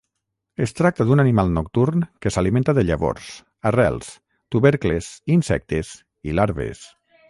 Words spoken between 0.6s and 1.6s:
Es tracta d'un animal